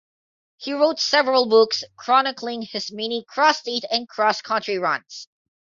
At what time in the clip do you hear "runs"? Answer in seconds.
4.79-5.27